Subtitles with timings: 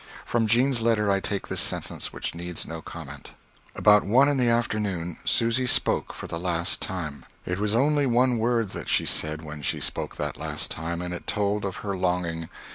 [0.25, 3.33] From Jean's letter I take this sentence, which needs no comment:
[3.75, 8.39] "About one in the afternoon Susy spoke for the last time." It was only one
[8.39, 11.95] word that she said when she spoke that last time, and it told of her
[11.95, 12.49] longing.